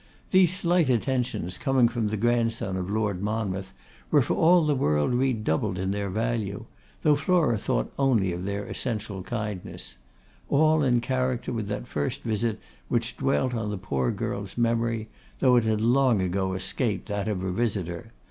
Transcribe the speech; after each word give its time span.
These 0.31 0.55
slight 0.57 0.89
attentions 0.89 1.59
coming 1.59 1.87
from 1.87 2.07
the 2.07 2.17
grandson 2.17 2.75
of 2.75 2.89
Lord 2.89 3.21
Monmouth 3.21 3.71
were 4.09 4.23
for 4.23 4.65
the 4.65 4.73
world 4.73 5.13
redoubled 5.13 5.77
in 5.77 5.91
their 5.91 6.09
value, 6.09 6.65
though 7.03 7.15
Flora 7.15 7.59
thought 7.59 7.93
only 7.99 8.33
of 8.33 8.43
their 8.43 8.65
essential 8.65 9.21
kindness; 9.21 9.97
all 10.49 10.81
in 10.81 11.01
character 11.01 11.53
with 11.53 11.67
that 11.67 11.85
first 11.85 12.23
visit 12.23 12.59
which 12.87 13.15
dwelt 13.15 13.53
on 13.53 13.69
the 13.69 13.77
poor 13.77 14.09
girl's 14.09 14.57
memory, 14.57 15.07
though 15.37 15.55
it 15.55 15.65
had 15.65 15.81
long 15.81 16.19
ago 16.19 16.55
escaped 16.55 17.07
that 17.09 17.27
of 17.27 17.41
her 17.41 17.51
visitor. 17.51 18.11